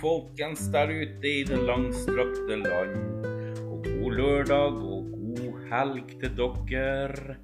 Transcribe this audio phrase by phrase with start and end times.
[0.00, 3.26] Folkens der ute i det langstrakte land.
[3.66, 7.36] Og god lørdag og god helg til dere.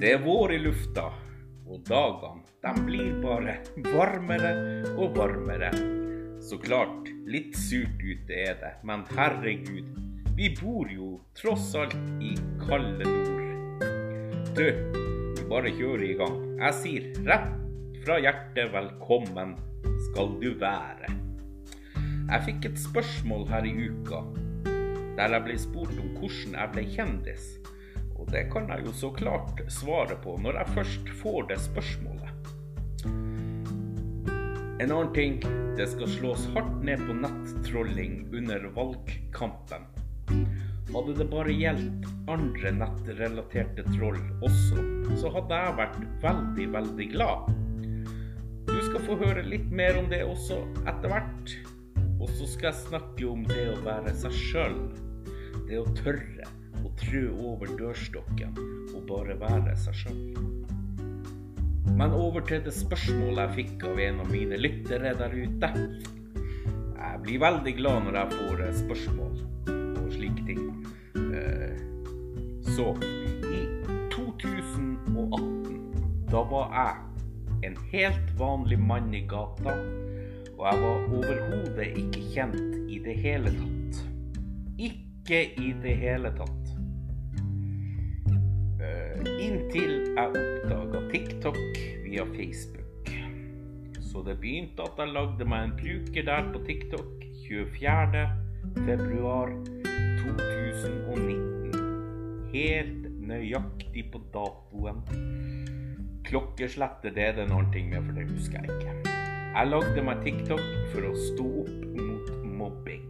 [0.00, 1.06] Det er vår i lufta,
[1.66, 3.58] og dagene de blir bare
[3.92, 4.52] varmere
[4.96, 5.70] og varmere.
[6.42, 9.92] Så klart, litt surt ute er det, men herregud,
[10.36, 12.34] vi bor jo tross alt i
[12.64, 13.46] kalde nord.
[14.56, 14.66] Du,
[15.36, 16.36] vi bare kjører i gang.
[16.58, 17.54] Jeg sier rett
[18.02, 19.56] fra hjertet velkommen
[20.08, 21.25] skal du være.
[22.26, 24.24] Jeg fikk et spørsmål her i uka
[25.16, 27.44] der jeg ble spurt om hvordan jeg ble kjendis.
[28.16, 32.50] Og det kan jeg jo så klart svare på når jeg først får det spørsmålet.
[34.76, 35.38] En annen ting,
[35.78, 39.86] det skal slås hardt ned på nettrolling under valgkampen.
[40.92, 44.82] Hadde det bare gjeldt andre nettrelaterte troll også,
[45.22, 47.48] så hadde jeg vært veldig, veldig glad.
[48.66, 51.56] Du skal få høre litt mer om det også etter hvert.
[52.16, 54.78] Og så skal jeg snakke om det å være seg sjøl.
[55.68, 56.46] Det å tørre
[56.84, 58.56] å trø over dørstokken
[58.94, 60.20] og bare være seg sjøl.
[61.96, 65.70] Men over til det spørsmålet jeg fikk av en av mine lyttere der ute.
[66.96, 69.34] Jeg blir veldig glad når jeg får spørsmål
[70.02, 70.62] og slike ting.
[72.76, 72.90] Så
[73.48, 73.62] i
[74.12, 75.78] 2018,
[76.28, 76.92] da var jeg
[77.70, 79.72] en helt vanlig mann i gata,
[80.56, 83.98] og jeg var overhodet ikke kjent i det hele tatt.
[84.78, 86.72] Ikke i det hele tatt.
[89.42, 91.58] Inntil jeg oppdaga TikTok
[92.04, 93.10] via Facebook.
[94.00, 98.22] Så det begynte at jeg lagde meg en bruker der på TikTok 24.
[98.86, 99.52] februar
[100.22, 101.74] 2019.
[102.54, 105.04] Helt nøyaktig på datoen.
[106.26, 109.15] Klokkeslettet det er det ting med, for det husker jeg ikke.
[109.56, 112.26] Jeg lagde meg TikTok for å stå opp mot
[112.58, 113.04] mobbing.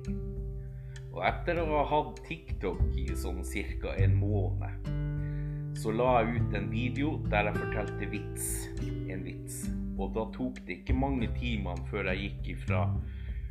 [1.11, 3.95] Og etter å ha hatt TikTok i sånn ca.
[3.99, 4.87] en måned,
[5.75, 8.47] så la jeg ut en video der jeg fortalte vits.
[9.11, 9.56] En vits.
[9.99, 12.85] Og da tok det ikke mange timene før jeg gikk ifra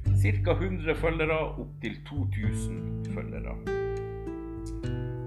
[0.06, 0.56] ca.
[0.56, 3.58] 100 følgere opp til 2000 følgere.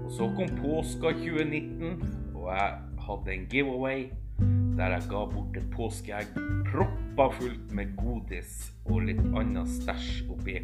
[0.07, 2.01] Og så kom påska 2019,
[2.33, 4.09] og jeg hadde en giveaway
[4.79, 6.37] der jeg ga bort et påskeegg
[6.69, 10.61] proppa fullt med godis og litt annen stæsj oppi.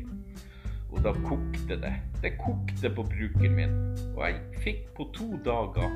[0.93, 1.91] Og da kokte det.
[2.23, 3.73] Det kokte på brukeren min.
[4.13, 5.91] Og jeg fikk på to dager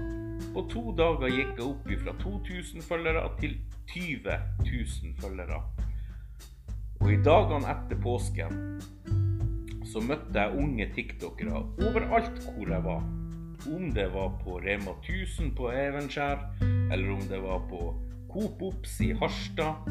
[0.54, 3.58] På to dager gikk jeg opp fra 2000 følgere til
[3.92, 4.36] 20
[4.68, 5.60] 000 følgere.
[7.00, 8.80] Og i dagene etter påsken
[9.90, 13.04] så møtte jeg unge tiktokere overalt hvor jeg var.
[13.68, 16.46] Om det var på Rema 1000 på Evenskjær,
[16.92, 17.82] eller om det var på
[18.30, 19.88] Coop Ops i Harstad,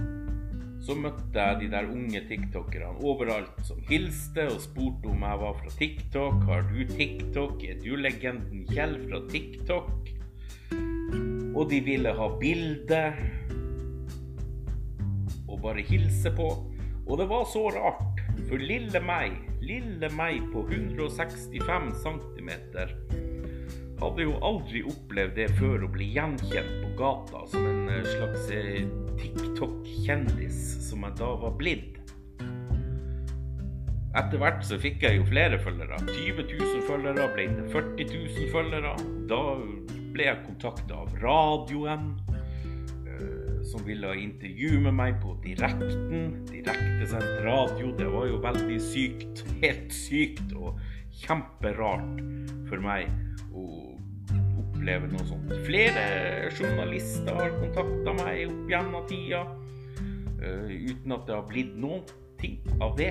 [0.78, 5.56] så møtte jeg de der unge tiktokerne overalt som hilste og spurte om jeg var
[5.58, 6.44] fra TikTok.
[6.46, 7.64] Har du TikTok?
[7.66, 10.12] Er du legenden Kjell fra TikTok?
[11.58, 13.02] Og de ville ha bilde
[15.48, 16.48] og bare hilse på.
[17.08, 19.34] Og det var så rart, for lille meg,
[19.64, 22.50] lille meg på 165 cm
[23.98, 28.48] hadde jo aldri opplevd det før å bli gjenkjent på gata som en slags
[29.18, 31.98] TikTok-kjendis som jeg da var blitt.
[34.18, 35.98] Etter hvert så fikk jeg jo flere følgere.
[36.08, 38.94] 20 000 følgere ble til 40 000 følgere.
[39.30, 39.42] Da
[40.14, 42.08] ble jeg kontakta av radioen,
[43.68, 46.38] som ville intervjue med meg på direkten.
[46.48, 47.92] Direktesendt radio.
[47.98, 49.44] Det var jo veldig sykt.
[49.64, 50.80] Helt sykt og
[51.20, 52.22] kjemperart
[52.70, 53.10] for meg
[53.52, 53.87] å
[54.78, 55.50] oppleve noe sånt.
[55.66, 59.42] Flere journalister har kontakta meg opp gjennom tida,
[60.38, 62.04] uten at det har blitt noen
[62.38, 63.10] ting av det.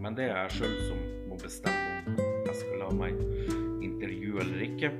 [0.00, 0.98] Men det er jeg sjøl som
[1.30, 3.20] må bestemme om jeg skal la meg
[3.84, 4.90] intervjue eller ikke.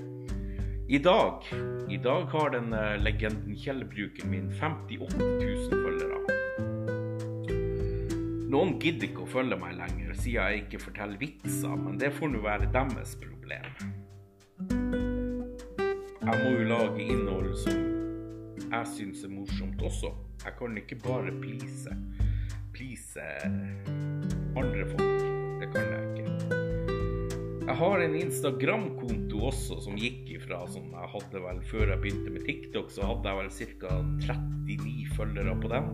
[0.91, 1.47] I dag,
[1.91, 6.19] i dag har den legenden Kjell-brukeren min 58 000 følgere.
[8.50, 12.32] Noen gidder ikke å følge meg lenger, siden jeg ikke forteller vitser, men det får
[12.32, 14.00] nå være deres problem.
[16.31, 17.79] Jeg må jo lage innhold som
[18.71, 20.12] jeg syns er morsomt også.
[20.44, 21.91] Jeg kan ikke bare please,
[22.71, 23.25] please
[24.55, 25.25] andre folk.
[25.59, 26.61] Det kan jeg ikke.
[27.67, 32.37] Jeg har en Instagram-konto også som gikk ifra sånn jeg hadde vel Før jeg begynte
[32.37, 33.50] med TikTok, så hadde jeg vel
[33.83, 33.99] ca.
[34.31, 35.91] 39 følgere på den.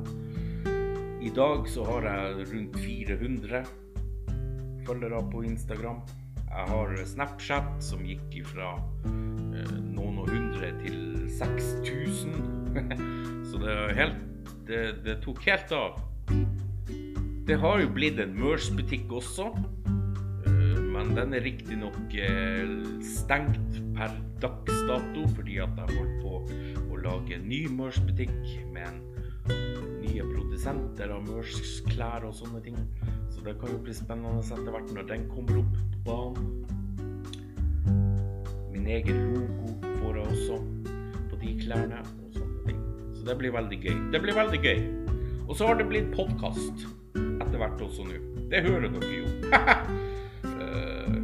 [1.24, 3.64] I dag så har jeg rundt 400
[4.84, 6.04] følgere på Instagram.
[6.44, 8.74] Jeg har Snapchat som gikk ifra
[9.96, 10.15] noen
[10.56, 12.34] og hundre til 6000.
[13.50, 14.16] Så det, helt,
[14.66, 16.00] det, det, tok helt av.
[17.46, 19.50] Det har jo blitt en Mørs-butikk også.
[20.46, 22.68] Eh, men den er riktignok eh,
[23.04, 26.32] stengt per dags dato fordi at de holdt på
[26.90, 28.36] å lage en ny Mørs-butikk
[28.74, 29.02] med
[30.02, 32.78] nye produsenter av Mørs klær og sånne ting.
[33.30, 36.46] Så det kan jo bli spennende etter hvert når den kommer opp på banen.
[38.72, 39.85] Min egen logo
[40.26, 40.58] også
[41.30, 42.80] på de klærne og sånne ting.
[43.16, 43.96] Så det blir veldig gøy.
[44.14, 44.82] Det blir veldig gøy.
[45.46, 46.86] Og så har det blitt podkast
[47.16, 48.18] etter hvert også nå.
[48.50, 49.30] Det hører dere jo.
[50.56, 51.16] Eh,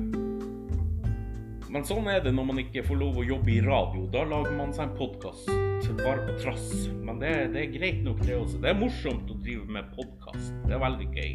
[1.72, 4.04] men sånn er det når man ikke får lov å jobbe i radio.
[4.12, 5.50] Da lager man seg en podkast
[5.96, 6.88] bare på trass.
[7.02, 8.60] Men det, det, er greit nok, det også.
[8.62, 10.52] Det er morsomt å drive med podkast.
[10.66, 11.32] Det er veldig gøy.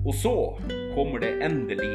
[0.00, 0.34] Og så
[0.94, 1.92] kommer det endelig,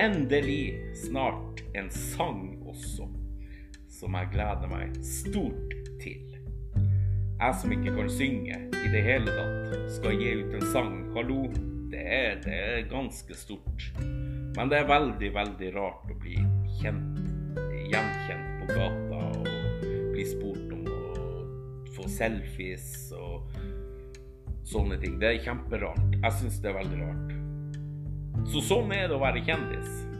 [0.00, 0.62] endelig
[1.04, 3.08] snart en sang også,
[3.90, 6.22] som jeg gleder meg stort til.
[7.34, 10.94] Jeg som ikke kan synge i det hele tatt, skal gi ut en sang.
[11.14, 11.44] Hallo,
[11.92, 13.88] det er, det er ganske stort.
[14.54, 16.38] Men det er veldig, veldig rart å bli
[16.80, 17.20] kjent,
[17.90, 19.50] gjenkjent på gata og
[20.14, 21.02] bli spurt om å
[21.96, 22.88] få selfies
[23.18, 23.50] og
[24.64, 25.18] sånne ting.
[25.20, 26.18] Det er kjemperart.
[26.20, 27.38] Jeg syns det er veldig rart.
[28.50, 30.13] Så sånn er det å være kjendis.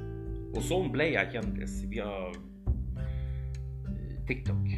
[0.55, 4.69] Og sånn ble jeg kjendis via eh, TikTok.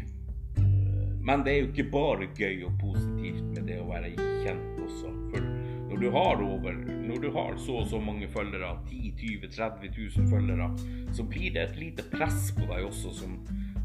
[1.26, 4.12] Men det er jo ikke bare gøy og positivt med det å være
[4.44, 5.10] kjent også.
[5.32, 5.48] For
[5.86, 6.76] når du har over
[7.06, 10.70] Når du har så og så mange følgere, 10 20 30 000 følgere,
[11.14, 13.38] så blir det et lite press på deg også som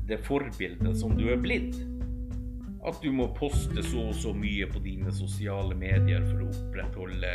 [0.09, 1.77] det forbildet som du er blitt.
[2.87, 7.33] At du må poste så og så mye på dine sosiale medier for å opprettholde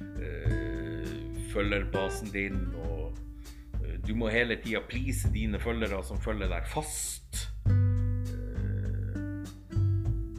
[0.00, 1.10] øh,
[1.50, 2.60] følgerbasen din.
[2.78, 3.03] Og
[4.04, 7.48] du må hele tida please dine følgere som følger deg fast.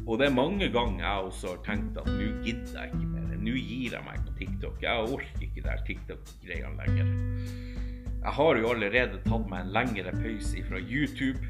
[0.05, 3.31] Og det er mange ganger jeg også har tenkt at nå gidder jeg ikke mer.
[3.45, 4.77] Nå gir jeg meg på TikTok.
[4.81, 7.09] Jeg orker ikke de TikTok-greiene lenger.
[8.25, 11.41] Jeg har jo allerede tatt meg en lengre pause fra YouTube.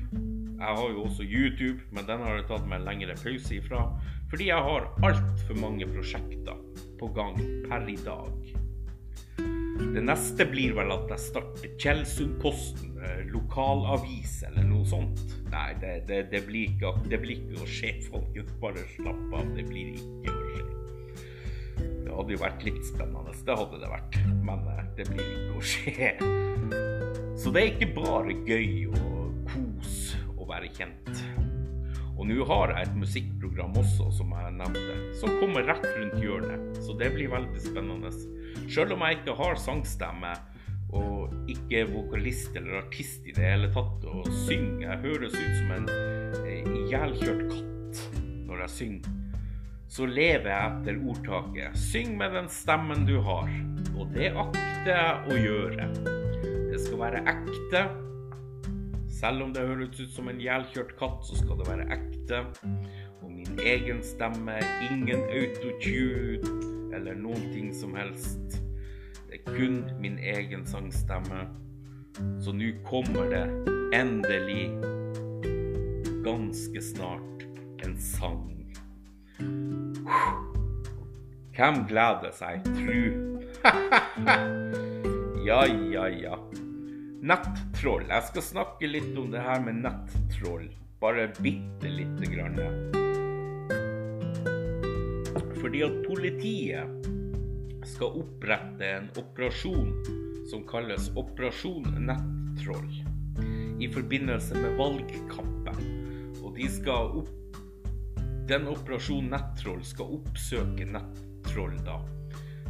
[0.56, 3.86] Jeg har jo også YouTube, men den har jeg tatt meg en lengre pause ifra.
[4.32, 6.60] Fordi jeg har altfor mange prosjekter
[7.00, 8.56] på gang per i dag.
[9.76, 15.20] Det neste blir vel at jeg starter Tjeldsundposten, eh, lokalavis eller noe sånt.
[15.52, 18.54] Nei, det, det, det, blir ikke, det, blir ikke, å skje, folkens.
[18.62, 19.52] Bare slapp av.
[19.58, 20.64] Det blir ikke å skje.
[22.06, 24.20] Det hadde jo vært litt spennende, det hadde det vært.
[24.48, 26.12] Men eh, det blir ikke å skje.
[27.36, 29.98] Så det er ikke bare gøy og kos
[30.40, 31.26] å være kjent.
[32.16, 36.80] Og nå har jeg et musikkprogram også, som jeg nevnte, som kommer rett rundt hjørnet.
[36.80, 38.14] Så det blir veldig spennende.
[38.70, 40.34] Selv om jeg ikke har sangstemme
[40.96, 45.58] og ikke er vokalist eller artist i det hele tatt og synger Jeg høres ut
[45.58, 45.90] som en
[46.46, 48.02] eh, ihjelkjørt katt
[48.46, 49.14] når jeg synger.
[49.96, 53.52] Så lever jeg etter ordtaket 'syng med den stemmen du har'.
[53.96, 55.88] Og det akter jeg å gjøre.
[56.72, 57.84] Det skal være ekte.
[59.08, 62.42] Selv om det høres ut som en ihjelkjørt katt, så skal det være ekte.
[63.24, 64.58] Og min egen stemme,
[64.92, 66.44] ingen autotune
[66.96, 68.60] eller noen ting som helst.
[69.28, 71.46] Det er kun min egen sangstemme.
[72.44, 73.46] Så nå kommer det
[73.96, 74.70] endelig,
[76.24, 77.44] ganske snart,
[77.84, 78.52] en sang.
[81.56, 83.36] Hvem gleder seg, tru?
[85.50, 86.40] ja, ja, ja.
[87.26, 88.06] Nettroll.
[88.10, 90.70] Jeg skal snakke litt om det her med nettroll.
[91.04, 92.60] Bare bitte lite grann
[95.66, 97.08] fordi at politiet
[97.90, 99.96] skal opprette en operasjon
[100.46, 102.92] som kalles Operasjon Nettroll
[103.82, 105.82] i forbindelse med valgkampen.
[106.46, 107.34] Og de skal opp
[108.46, 111.96] Den operasjonen Nettroll skal oppsøke nettroll, da,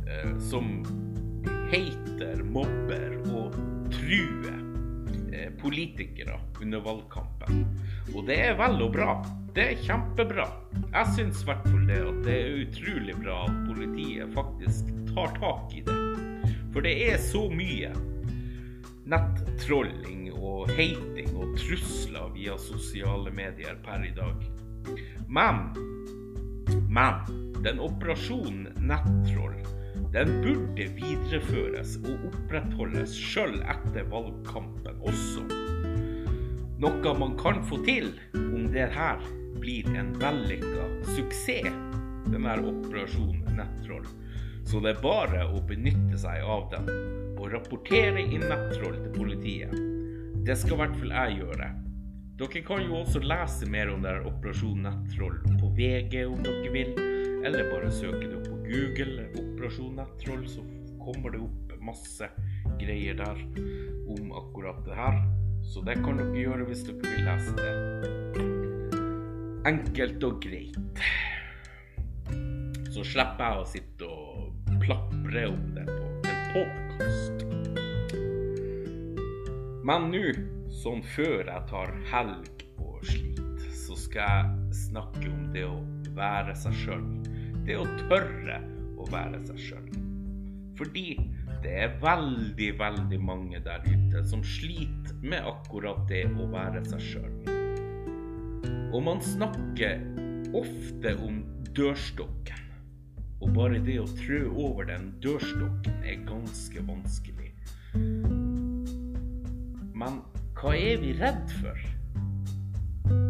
[0.07, 0.85] eh, som
[1.67, 3.57] hater, mobber og
[3.91, 4.61] truer
[5.35, 7.65] eh, politikere under valgkampen.
[8.15, 9.17] Og det er vel og bra.
[9.55, 10.50] Det er kjempebra.
[10.91, 15.31] Jeg syns i hvert fall det at det er utrolig bra at politiet faktisk tar
[15.38, 15.95] tak i det.
[16.74, 17.93] For det er så mye
[19.07, 24.43] nettrolling og hating og trusler via sosiale medier per i dag.
[25.31, 25.69] Men
[26.91, 27.24] men
[27.63, 29.55] den operasjonen nettroll
[30.12, 35.47] den burde videreføres og opprettholdes sjøl etter valgkampen også
[36.83, 39.24] noe man kan få til om det her
[39.59, 41.71] blir en vellykka suksess,
[42.29, 44.05] denne operasjonen nettroll.
[44.65, 46.89] Så det er bare å benytte seg av den
[47.35, 49.75] og rapportere inn nettroll til politiet.
[50.45, 51.69] Det skal i hvert fall jeg gjøre.
[52.35, 56.91] Dere kan jo også lese mer om det Operasjon nettroll på VG om dere vil,
[57.47, 60.65] eller bare søke det opp på Google Operasjon Nettroll, så
[61.00, 62.29] kommer det opp masse
[62.81, 63.41] greier der
[64.17, 65.24] om akkurat det her.
[65.63, 68.64] Så det kan dere gjøre hvis dere vil lese det.
[69.65, 71.00] Enkelt og greit.
[72.93, 77.41] Så slipper jeg å sitte og plapre om det på en podkast.
[79.89, 80.22] Men nå,
[80.84, 85.81] sånn før jeg tar helg og slit, så skal jeg snakke om det å
[86.13, 87.03] være seg sjøl.
[87.65, 88.62] Det å tørre
[89.01, 89.89] å være seg sjøl.
[90.77, 91.07] Fordi
[91.65, 97.01] det er veldig, veldig mange der ute som sliter med akkurat det å være seg
[97.10, 97.54] sjøl.
[98.93, 100.00] Og man snakker
[100.55, 101.41] ofte om
[101.75, 102.62] dørstokken.
[103.43, 107.51] Og bare det å trø over den dørstokken er ganske vanskelig.
[109.95, 110.22] Men
[110.55, 111.84] hva er vi redd for?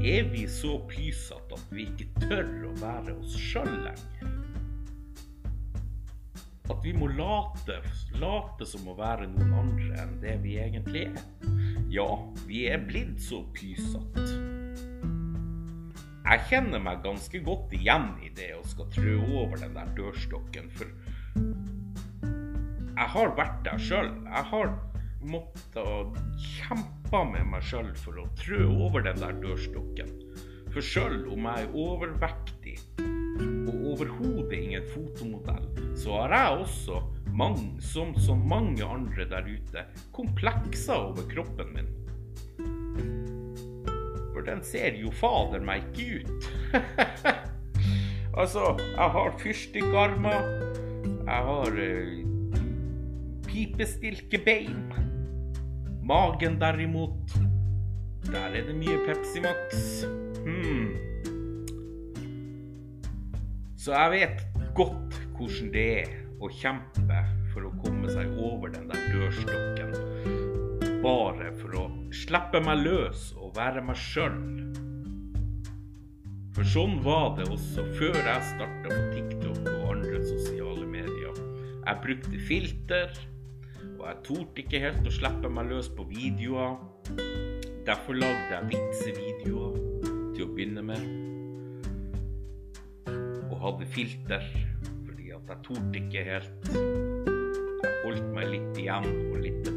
[0.06, 4.32] Er vi så pysete at vi ikke tør å være oss sjøl lenger?
[6.70, 7.82] At vi må late,
[8.22, 11.22] late som å være noen andre enn det vi egentlig er.
[11.94, 12.10] Ja,
[12.48, 14.45] vi er blitt så pysete.
[16.25, 20.72] Jeg kjenner meg ganske godt igjen i det å skal trø over den der dørstokken,
[20.74, 20.89] for
[22.96, 24.10] jeg har vært der sjøl.
[24.25, 24.72] Jeg har
[25.22, 30.10] måttet kjempe med meg sjøl for å trø over den der dørstokken.
[30.74, 32.74] For sjøl om jeg er overvektig
[33.67, 37.03] og overhodet ingen fotomodell, så har jeg også,
[37.38, 41.94] mange, som så mange andre der ute, komplekser over kroppen min.
[44.46, 46.50] Den ser jo fader meg ikke ut.
[48.40, 50.52] altså, jeg har fyrstikkarmer,
[51.25, 52.25] jeg har uh,
[53.48, 54.94] pipestilkebein.
[56.06, 57.38] Magen derimot,
[58.30, 60.06] der er det mye Pepsi Max.
[60.46, 60.94] Hmm.
[63.78, 67.20] Så jeg vet godt hvordan det er å kjempe
[67.54, 69.94] for å komme seg over den der dørstokken.
[71.02, 74.38] Bare for å slippe meg løs og være meg sjøl.
[76.55, 81.41] For sånn var det også før jeg starta på TikTok og andre sosiale medier.
[81.86, 83.12] Jeg brukte filter,
[83.98, 86.79] og jeg torde ikke helt å slippe meg løs på videoer.
[87.86, 89.75] Derfor lagde jeg vitsevideoer
[90.36, 91.05] til å begynne med
[93.45, 94.48] og hadde filter,
[95.05, 96.72] fordi at jeg torde ikke helt.
[96.72, 99.75] Jeg holdt meg litt igjen og litt tilbake.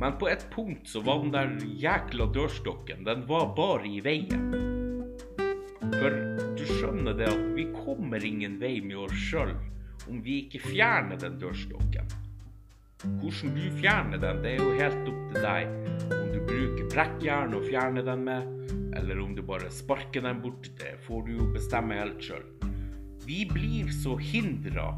[0.00, 1.50] Men på et punkt så var den der
[1.82, 4.46] jækla dørstokken, den var bare i veien.
[5.92, 6.14] For
[6.56, 9.52] du skjønner det at vi kommer ingen vei med oss sjøl
[10.08, 12.08] om vi ikke fjerner den dørstokken.
[13.20, 15.74] Hvordan du fjerner den, det er jo helt opp til deg.
[16.16, 18.48] Om du bruker brekkjern og fjerner den med,
[18.96, 22.44] eller om du bare sparker den bort, det får du jo bestemme helt sjøl.
[23.28, 24.94] Vi blir så hindra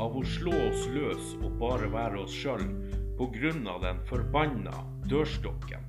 [0.00, 2.64] av å slå oss løs og bare være oss sjøl
[3.18, 3.78] pga.
[3.82, 4.72] den forbanna
[5.10, 5.84] dørstokken.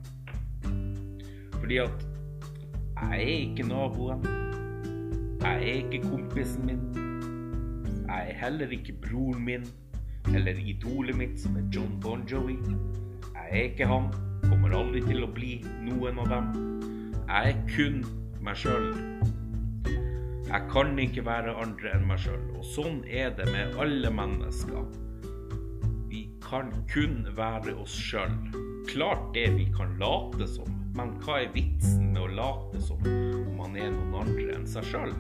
[1.60, 2.08] Fordi at
[3.01, 4.25] jeg er ikke naboen.
[5.42, 6.82] Jeg er ikke kompisen min.
[8.08, 9.65] Jeg er heller ikke broren min
[10.36, 12.58] eller idolet mitt som er John Bon Jovi.
[13.34, 14.08] Jeg er ikke han,
[14.48, 16.51] kommer aldri til å bli noen av dem.
[17.27, 18.03] Jeg er kun
[18.44, 18.92] meg sjøl.
[20.48, 25.03] Jeg kan ikke være andre enn meg sjøl, og sånn er det med alle mennesker.
[26.54, 28.34] Kan kun være oss sjøl.
[28.86, 33.56] Klart det vi kan late som, men hva er vitsen med å late som om
[33.58, 35.16] man er noen andre enn seg sjøl?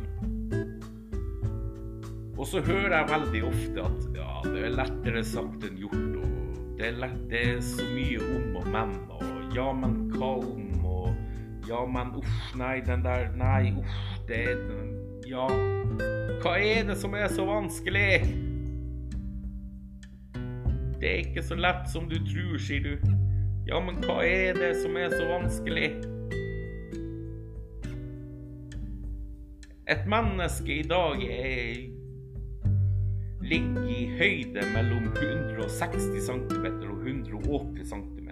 [2.37, 6.61] Og så hører jeg veldig ofte at ja, det er lettere sagt enn gjort, og
[6.77, 10.71] det er, lett, det er så mye om og men, og ja, men hva om,
[10.85, 13.99] og ja, men uff, nei, den der, nei, uff,
[14.29, 14.65] det er
[15.33, 15.49] Ja,
[16.45, 18.42] hva er det som er så vanskelig?
[21.03, 23.09] Det er ikke så lett som du tror, sier du.
[23.67, 25.89] Ja, men hva er det som er så vanskelig?
[29.91, 31.83] Et menneske i dag er
[33.43, 38.31] ligger i høyde mellom 160 cm og 180 cm.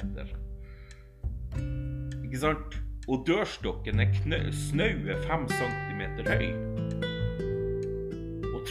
[2.23, 2.79] Ikke sant?
[3.11, 6.70] Og dørstokken er snaue 5 cm høy.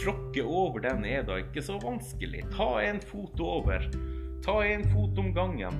[0.01, 2.47] Tråkke over den er da ikke så vanskelig.
[2.55, 3.85] Ta en fot over.
[4.41, 5.77] Ta en fot om gangen.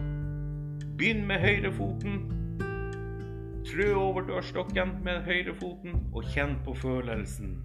[0.99, 2.19] Begynn med høyrefoten.
[3.65, 7.55] Trø over dørstokken med høyrefoten, og kjenn på følelsen.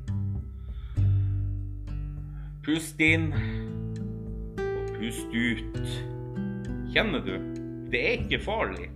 [2.65, 3.29] Pust inn
[4.57, 5.81] og pust ut.
[6.95, 7.37] Kjenner du?
[7.93, 8.89] Det er ikke farlig.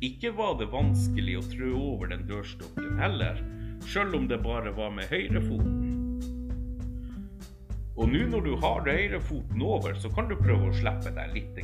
[0.00, 3.44] Ikke var det vanskelig å trø over den dørstokken heller,
[3.84, 5.89] sjøl om det bare var med høyrefoten.
[8.00, 11.58] Og nå når du har reirefoten over, så kan du prøve å slippe deg litt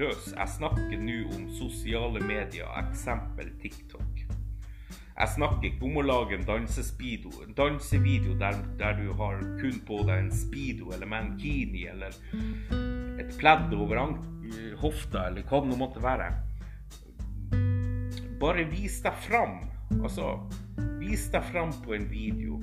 [0.00, 0.30] løs.
[0.32, 4.22] Jeg snakker nå om sosiale medier, eksempel TikTok.
[5.20, 10.16] Jeg snakker ikke om å lage en dansevideo der, der, du har kun på deg
[10.16, 12.16] en speedo eller mankini eller
[13.20, 14.00] et pledd over
[14.80, 16.30] hofta eller hva det nå måtte være.
[18.40, 19.58] Bare vis deg fram.
[20.00, 20.38] Altså,
[21.02, 22.62] vis deg fram på en video.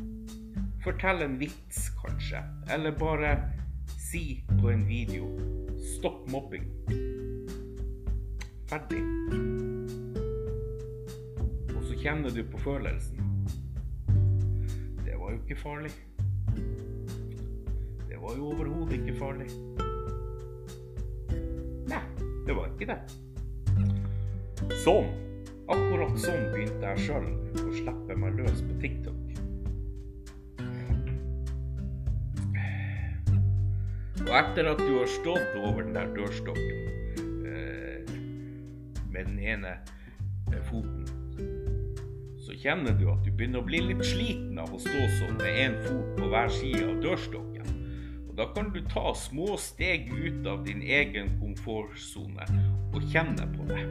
[0.88, 2.44] Fortell en vits, kanskje.
[2.74, 3.52] Eller bare
[4.00, 5.26] si på en video
[5.78, 6.70] 'stopp mobbing'.
[8.70, 9.02] Ferdig.
[11.76, 13.20] Og så kjenner du på følelsen.
[15.06, 15.92] Det var jo ikke farlig.
[18.10, 19.52] Det var jo overhodet ikke farlig.
[21.92, 22.04] Nei,
[22.48, 23.00] det var ikke det.
[24.88, 25.12] Sånn.
[25.68, 29.17] Akkurat sånn begynte jeg sjøl å slippe meg løs på TikTok.
[34.28, 36.80] Og etter at du har stått over den der dørstokken
[37.48, 38.10] eh,
[39.08, 39.78] med den ene
[40.52, 41.06] eh, foten,
[42.44, 45.60] så kjenner du at du begynner å bli litt sliten av å stå sånn med
[45.64, 47.72] én fot på hver side av dørstokken.
[48.28, 52.48] Og da kan du ta små steg ut av din egen komfortsone
[52.92, 53.86] og kjenne på det.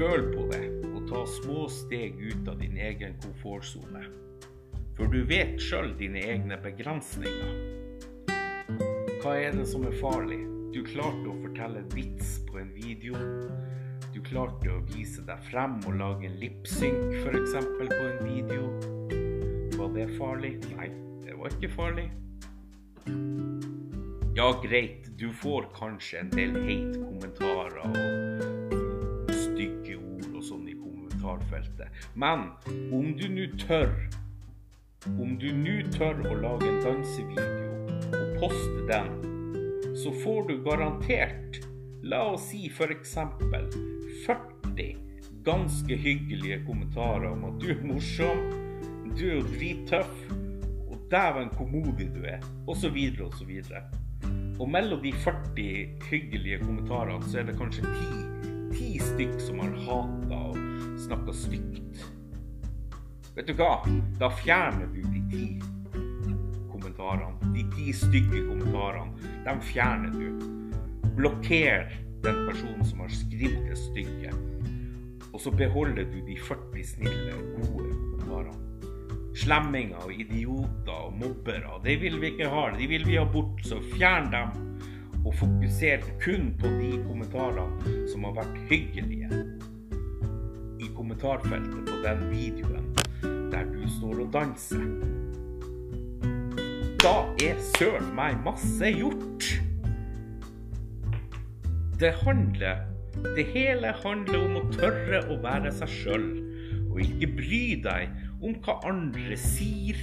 [0.00, 4.02] Føl på det og ta små steg ut av din egen komfortsone.
[4.98, 7.71] For du vet sjøl dine egne begrensninger.
[9.22, 10.40] Hva er det som er farlig?
[10.74, 13.14] Du klarte å fortelle en vits på en video.
[14.10, 17.52] Du klarte å vise deg frem og lage en lipsynk f.eks.
[17.78, 18.64] på en video.
[19.76, 20.50] Var det farlig?
[20.72, 20.88] Nei,
[21.22, 22.08] det var ikke farlig.
[24.34, 32.02] Ja, greit, du får kanskje en del hate-kommentarer og stygge ord og sånn i kommentarfeltet.
[32.18, 32.48] Men
[32.90, 33.94] om du nå tør
[35.14, 37.81] Om du nå tør å lage en dansevideo
[38.42, 39.06] poste den,
[39.96, 41.60] så får du garantert,
[42.02, 43.14] la oss si f.eks.
[44.26, 44.96] 40
[45.44, 48.40] ganske hyggelige kommentarer om at du er morsom,
[49.14, 50.24] du er jo drittøff,
[50.90, 52.98] og dæven hvor modig du er, osv.
[53.28, 53.52] osv.
[54.58, 59.78] Og mellom de 40 hyggelige kommentarene så er det kanskje 10, 10 stykk som har
[59.86, 60.58] hata og
[61.06, 62.02] snakka stygt.
[63.38, 63.76] Vet du hva?
[64.18, 65.46] Da fjerner du de ti
[66.74, 69.12] kommentarene, de ti stygge kommentarene,
[69.44, 70.48] de fjerner du.
[71.16, 74.32] Blokker den personen som har skrevet det stygge.
[75.32, 78.58] Og så beholder du de 40 snille, gode kommentarene.
[79.34, 82.66] Slemminger og idioter og mobbere, det vil vi ikke ha.
[82.76, 84.52] De vil vi ha bort, så fjern dem.
[85.24, 89.30] Og fokuser kun på de kommentarene som har vært hyggelige
[90.82, 92.88] i kommentarfeltet på den videoen
[93.52, 94.82] der du står og danser
[97.02, 99.46] da er søren meg masse gjort.
[101.98, 102.84] Det handler
[103.36, 106.28] Det hele handler om å tørre å være seg sjøl,
[106.92, 109.98] og ikke bry deg om hva andre sier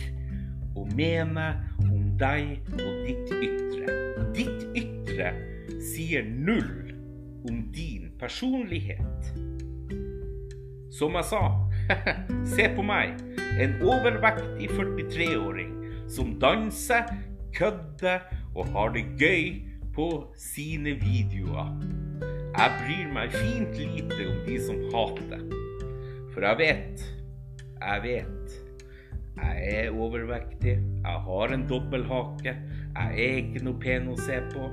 [0.76, 1.58] og mener
[1.88, 3.98] om deg og ditt ytre.
[4.36, 5.32] Ditt ytre
[5.80, 6.94] sier null
[7.50, 9.34] om din personlighet.
[10.94, 11.44] Som jeg sa,
[12.54, 13.18] se på meg,
[13.58, 15.79] en overvektig 43-åring
[16.10, 17.10] som danser,
[17.56, 19.62] kødder og har det gøy
[19.95, 21.74] på sine videoer.
[22.58, 25.45] Jeg bryr meg fint lite om de som hater.
[26.34, 27.06] For jeg vet,
[27.80, 28.65] jeg vet
[29.39, 32.56] jeg er overvektig, jeg har en dobbelthake,
[32.95, 34.67] jeg er ikke noe pen å se på.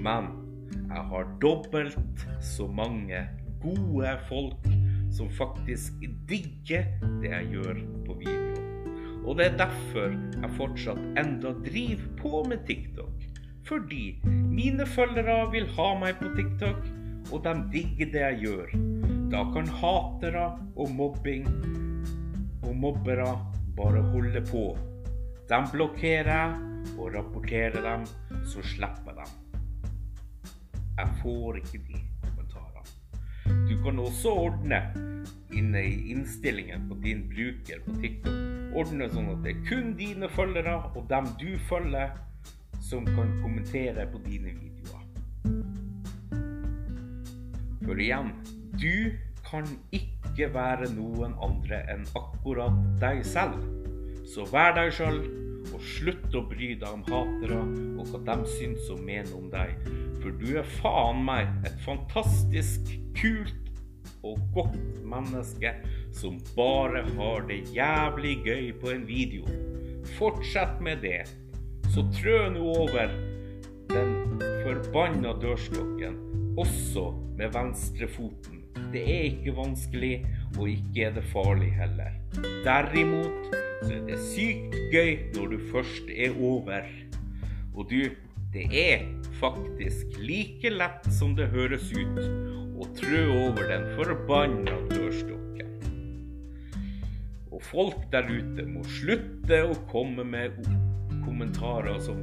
[0.00, 0.30] Men
[0.88, 3.26] jeg har dobbelt så mange
[3.62, 4.70] gode folk
[5.14, 6.88] som faktisk digger
[7.20, 8.63] det jeg gjør på video.
[9.24, 13.22] Og det er derfor jeg fortsatt enda driver på med TikTok.
[13.64, 16.82] Fordi mine følgere vil ha meg på TikTok,
[17.32, 18.74] og de digger det jeg gjør.
[19.32, 20.44] Da kan hatere
[20.76, 21.46] og mobbing
[22.64, 23.30] og mobbere
[23.76, 24.66] bare holde på.
[25.48, 28.04] De blokkerer jeg og rapporterer dem,
[28.44, 29.28] så slipper de.
[30.98, 32.84] Jeg får ikke de kommentarene.
[33.68, 34.82] Du kan også ordne
[35.54, 40.28] inne i innstillingen på din bruker på TikTok ordne sånn at det er kun dine
[40.32, 42.14] følgere og dem du følger,
[42.84, 45.04] som kan kommentere på dine videoer.
[47.84, 48.32] For igjen,
[48.80, 53.60] du kan ikke være noen andre enn akkurat deg selv.
[54.28, 55.20] Så vær deg sjøl,
[55.74, 57.60] og slutt å bry deg om hatere
[57.98, 59.74] og hva de syns og mener om deg.
[60.22, 63.70] For du er faen meg et fantastisk kult
[64.24, 65.74] og godt menneske
[66.14, 69.44] som bare har det jævlig gøy på en video.
[70.18, 71.24] Fortsett med det.
[71.94, 73.10] så trø nå over
[73.92, 74.14] den
[74.64, 76.16] forbanna dørstokken,
[76.58, 77.04] også
[77.38, 78.64] med venstrefoten.
[78.92, 80.26] Det er ikke vanskelig,
[80.58, 82.10] og ikke er det farlig heller.
[82.64, 86.82] Derimot så er det sykt gøy når du først er over.
[87.74, 88.10] Og du,
[88.54, 89.06] det er
[89.38, 92.20] faktisk like lett som det høres ut
[92.74, 95.43] å trø over den forbanna dørstokken.
[97.54, 100.58] Og folk der ute må slutte å komme med
[101.24, 102.18] kommentarer som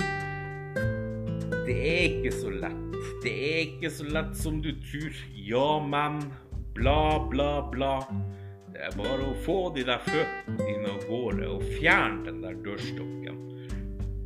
[1.65, 2.87] Det er ikke så lett.
[3.23, 5.19] Det er ikke så lett som du tror.
[5.33, 6.19] Ja, men
[6.73, 8.07] Bla, bla, bla.
[8.71, 12.55] Det er bare å få de der føttene dine av gårde og fjerne den der
[12.63, 13.41] dørstokken.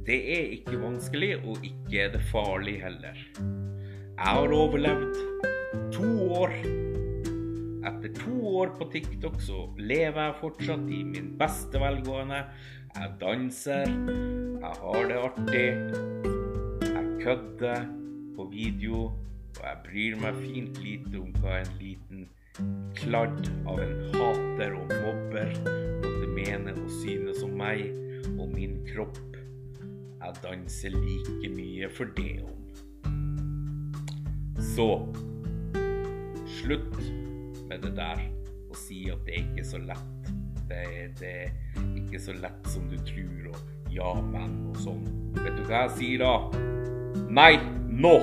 [0.06, 3.18] Det er ikke vanskelig, og ikke er det farlig heller.
[3.42, 5.18] Jeg har overlevd
[5.98, 6.54] to år.
[7.86, 12.40] Etter to år på TikTok så lever jeg fortsatt i min beste velgående.
[12.96, 13.92] Jeg danser,
[14.64, 15.68] jeg har det artig,
[16.82, 17.84] jeg kødder
[18.36, 19.02] på video,
[19.60, 22.26] og jeg bryr meg fint lite om hva en liten
[22.98, 27.86] kladd av en hater og mobber måtte mene og synes om meg
[28.40, 29.20] og min kropp.
[30.24, 32.64] Jeg danser like mye for det om.
[34.74, 34.90] Så
[36.58, 37.25] slutt
[37.76, 38.22] med det der
[38.70, 40.30] og si at det er ikke så lett.
[40.70, 40.84] Det,
[41.20, 41.32] det
[41.76, 45.04] er ikke så lett som du tror, og ja, men og sånn.
[45.38, 46.32] Vet du hva jeg sier da?
[47.36, 47.54] Nei,
[47.92, 48.16] nå!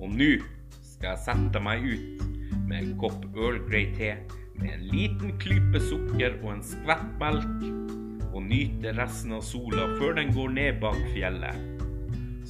[0.00, 0.30] Og nå
[0.82, 2.24] skal jeg sette meg ut
[2.68, 4.12] med en kopp Earl Grey-te
[4.60, 7.68] med en liten klype sukker og en skvett melk,
[8.30, 11.79] og nyte resten av sola før den går ned bak fjellet.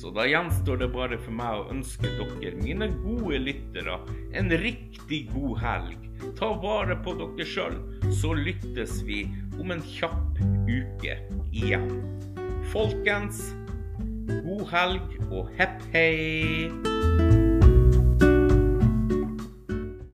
[0.00, 3.98] Så da gjenstår det bare for meg å ønske dere, mine gode lyttere,
[4.32, 6.06] en riktig god helg.
[6.38, 7.76] Ta vare på dere sjøl,
[8.22, 9.26] så lyttes vi
[9.60, 11.18] om en kjapp uke
[11.52, 11.90] igjen.
[12.72, 13.50] Folkens,
[14.30, 16.99] god helg og hepp hei!